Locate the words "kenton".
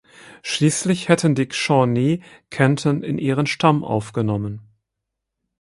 2.49-3.03